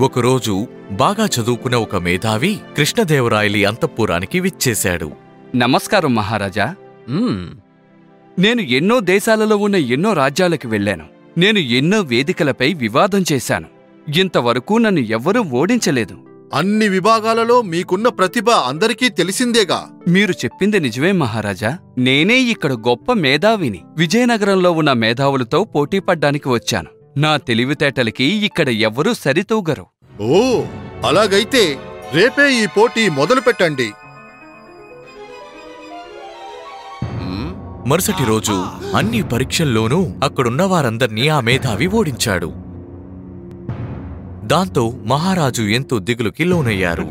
[0.00, 5.10] ఒకరోజు బాగా చదువుకున్న ఒక మేధావి కృష్ణదేవరాయలి అంతఃపురానికి విచ్చేశాడు.
[5.56, 6.74] నమస్కారం మహారాజా.
[7.08, 7.48] మ్మ్.
[8.38, 11.04] నేను ఎన్నో దేశాలలో ఉన్న ఎన్నో రాజ్యాలకు వెళ్ళాను.
[11.38, 13.66] నేను ఎన్నో వేదికలపై వివాదం చేశాను.
[14.16, 16.16] ఇంతవరకు నన్ను ఎవ్వరూ ఓడించలేదు.
[16.54, 19.88] అన్ని విభాగాలలో మీకున్న ప్రతిభ అందరికీ తెలిసిందేగా.
[20.08, 21.78] మీరు చెప్పింది నిజమే మహారాజా.
[21.98, 23.82] నేనే ఇక్కడ గొప్ప మేధావిని.
[23.96, 27.03] విజయనగరంలో ఉన్న మేధావులతో పోటీ పడ్డానికి వచ్చాను.
[27.16, 29.84] నా తెలివితేటలకి ఇక్కడ ఎవ్వరూ సరితూగరు.
[30.20, 30.40] ఓ
[31.08, 31.62] అలాగైతే
[32.14, 33.88] రేపే ఈ పోటీ మొదలు పెట్టండి.
[37.90, 38.54] మరుసటి రోజు
[38.98, 42.50] అన్ని పరీక్షల్లోనూ అక్కడున్న వారందర్నీ ఆ మేధావి ఓడించాడు.
[44.52, 47.06] దాంతో మహారాజు ఎంతో దిగులుకి లోనయ్యారు.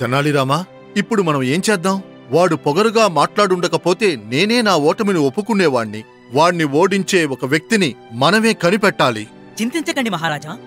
[0.00, 0.58] తెనాలిరామా
[0.96, 1.96] ఇప్పుడు మనం ఏం చేద్దాం?
[2.30, 6.02] వాడు పొగరుగా మాట్లాడుండకపోతే నేనే నా ఓటమిని ఒప్పుకునేవాణ్ణి.
[6.34, 9.28] వాణ్ణి ఓడించే ఒక వ్యక్తిని మనమే కనిపెట్టాలి.
[9.62, 10.58] చింతించకండి మహారాజా.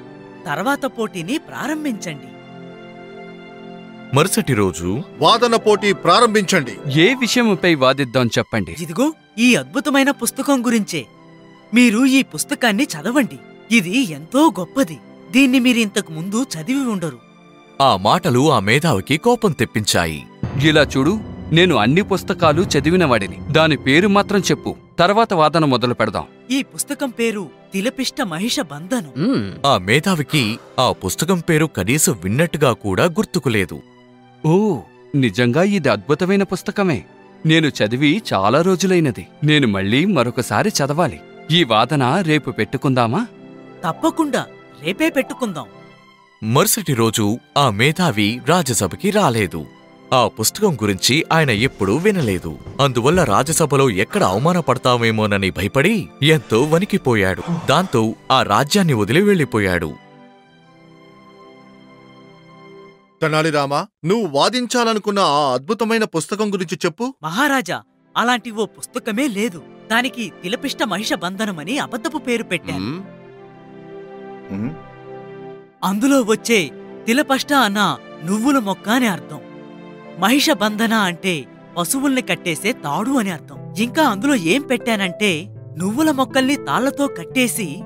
[0.46, 2.28] తర్వాత పోటీని ప్రారంభించండి.
[4.16, 7.02] మరుసటి రోజు వాదన పోటీ ప్రారంభించండి.
[7.02, 8.76] ఏ విషయముపై వాదిద్దాం చెప్పండి.
[8.80, 11.06] ఇదిగో ఈ అద్భుతమైన పుస్తకం గురించే.
[11.74, 13.40] మీరు ఈ పుస్తకాన్ని చదవండి.
[13.78, 14.98] ఇది ఎంతో గొప్పది.
[15.32, 17.20] దీన్ని మీరు ఇంతకు ముందు చదివి ఉండరు.
[17.82, 20.26] ఆ మాటలు ఆ మేధావికి కోపం తెప్పించాయి.
[20.64, 21.20] ఇలా చూడు
[21.52, 24.76] నేను అన్ని పుస్తకాలు చదివినవాడిని దాని పేరు మాత్రం చెప్పు.
[25.00, 26.26] తర్వాత వాదన మొదలు పెడదాం.
[26.52, 29.54] ఈ పుస్తకం పేరు తిలపిష్ట మహిష బంధనం.
[29.66, 33.82] ఆ మేధావికి ఆ పుస్తకం పేరు కనీసం విన్నట్టుగా కూడా గుర్తుకులేదు.
[34.46, 34.80] ఓ
[35.16, 37.06] నిజంగా ఇది అద్భుతమైన పుస్తకమే.
[37.46, 39.28] నేను చదివి చాలా రోజులైనది.
[39.44, 41.22] నేను మళ్ళీ మరొకసారి చదవాలి.
[41.52, 43.28] ఈ వాదన రేపు పెట్టుకుందామా?
[43.86, 44.46] తప్పకుండా
[44.84, 45.66] రేపే పెట్టుకుందాం.
[46.44, 49.66] మరుసటి రోజు ఆ మేధావి రాజ్యసభకి రాలేదు.
[50.14, 52.58] ఆ పుస్తకం గురించి ఆయన ఎప్పుడూ వినలేదు.
[52.82, 57.44] అందువల్ల రాజ్యసభలో ఎక్కడ అవమానపడతామేమోనని భయపడి ఎంతో వణికిపోయాడు.
[57.70, 59.94] దాంతో ఆ రాజ్యాన్ని వదిలి వెళ్ళిపోయాడు.
[63.22, 67.14] తెనాలిరామా నువ్వు వాదించాలనుకున్న ఆ అద్భుతమైన పుస్తకం గురించి చెప్పు.
[67.24, 67.82] మహారాజా
[68.18, 69.62] అలాంటి ఓ పుస్తకమే లేదు.
[69.92, 73.06] దానికి తిలపిష్ట మహిష బంధనం అని అబద్ధపు పేరు పెట్టాను.
[75.84, 76.72] అందులో వచ్చే
[77.08, 79.40] తిలపష్ట అన్న నువ్వుల మొక్క అని అర్థం.
[80.20, 81.46] మహిష బంధన అంటే
[81.78, 83.58] పశువుల్ని కట్టేసే తాడు అని అర్థం.
[83.78, 87.80] ఇంకా అందులో ఏం పెట్టానంటే నువ్వుల మొక్కల్ని తాళ్ళతో కట్టేసి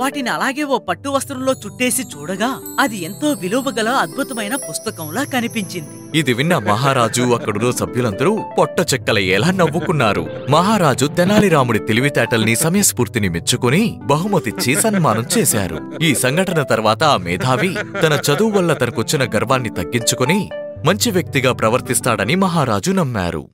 [0.00, 6.18] వాటిని అలాగే ఓ పట్టు వస్త్రంలో చుట్టేసి చూడగా అది ఎంతో విలువగల అద్భుతమైన పుస్తకంలా కనిపించింది.
[6.18, 10.26] ఇది విన్న మహారాజు అక్కడున్న సభ్యులందరూ పొట్ట చెక్కలయ్యేలా నవ్వుకున్నారు.
[10.50, 15.78] మహారాజు తెనాలిరాముడి తెలివితేటల్ని సమయస్ఫూర్తిని మెచ్చుకుని బహుమతిచ్చి సన్మానం చేశారు.
[16.02, 20.50] ఈ సంఘటన తర్వాత ఆ మేధావి తన చదువు వల్ల తనకొచ్చిన గర్వాన్ని తగ్గించుకుని
[20.86, 23.44] మంచి వ్యక్తిగా ప్రవర్తిస్తాడని మహారాజు నమ్మారు.